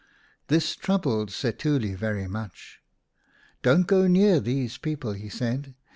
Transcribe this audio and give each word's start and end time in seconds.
This 0.47 0.75
troubled 0.75 1.29
Setuli 1.29 1.95
very 1.95 2.25
much." 2.27 2.79
Don't 3.61 3.85
go 3.85 4.07
near 4.07 4.39
these 4.39 4.79
people," 4.79 5.15
said 5.29 5.65
he. 5.67 5.75